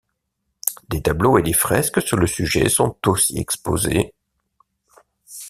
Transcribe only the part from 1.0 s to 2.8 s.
tableaux et des fresques sur le sujet